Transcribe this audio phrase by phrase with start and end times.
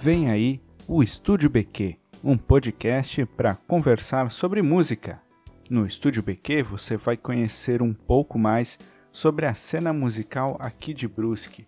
[0.00, 5.20] Vem aí o Estúdio BQ, um podcast para conversar sobre música.
[5.68, 8.78] No Estúdio BQ você vai conhecer um pouco mais
[9.10, 11.66] sobre a cena musical aqui de Brusque.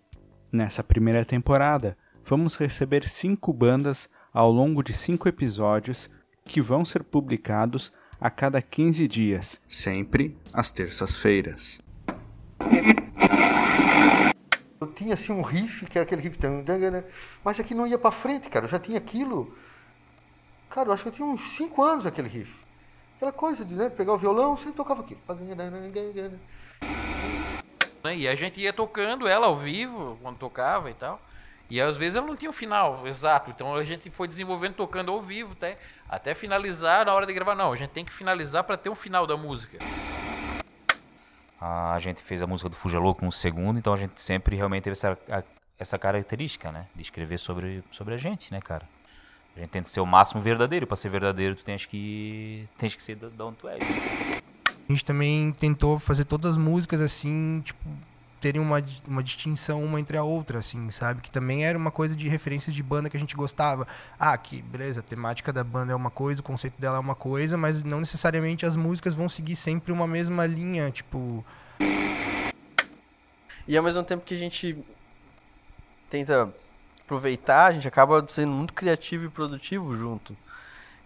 [0.49, 6.09] Nessa primeira temporada, vamos receber cinco bandas ao longo de cinco episódios
[6.45, 11.81] que vão ser publicados a cada 15 dias, sempre às terças-feiras.
[14.79, 16.37] Eu tinha assim um riff, que era aquele riff,
[17.43, 18.65] mas aqui não ia para frente, cara.
[18.65, 19.55] Eu já tinha aquilo.
[20.69, 22.53] Cara, eu acho que eu tinha uns 5 anos aquele riff.
[23.15, 25.19] Aquela coisa de né, pegar o violão, sempre tocava aquilo.
[28.15, 31.19] E a gente ia tocando ela ao vivo, quando tocava e tal.
[31.69, 33.49] E às vezes ela não tinha o um final exato.
[33.49, 35.77] Então a gente foi desenvolvendo tocando ao vivo até,
[36.07, 37.55] até finalizar na hora de gravar.
[37.55, 39.79] Não, a gente tem que finalizar para ter um final da música.
[41.61, 44.85] A gente fez a música do Fuja Louco no segundo, então a gente sempre realmente
[44.85, 45.43] teve essa, a,
[45.77, 46.87] essa característica, né?
[46.95, 48.89] De escrever sobre, sobre a gente, né, cara?
[49.55, 50.87] A gente tenta ser o máximo verdadeiro.
[50.87, 53.79] Para ser verdadeiro, tu tens que, tens que ser da onde tu és.
[53.79, 54.41] Né?
[54.89, 57.87] A gente também tentou fazer todas as músicas assim, tipo,
[58.41, 61.21] terem uma, uma distinção uma entre a outra, assim, sabe?
[61.21, 63.87] Que também era uma coisa de referências de banda que a gente gostava.
[64.19, 67.15] Ah, que beleza, a temática da banda é uma coisa, o conceito dela é uma
[67.15, 71.45] coisa, mas não necessariamente as músicas vão seguir sempre uma mesma linha, tipo.
[73.67, 74.83] E ao mesmo tempo que a gente
[76.09, 76.51] tenta
[77.03, 80.35] aproveitar, a gente acaba sendo muito criativo e produtivo junto.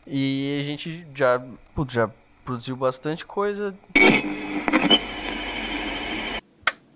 [0.07, 2.09] E a gente já, putz, já
[2.45, 3.75] produziu bastante coisa.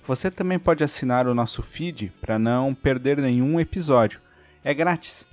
[0.10, 4.20] Você também pode assinar o nosso feed para não perder nenhum episódio.
[4.64, 5.28] É grátis.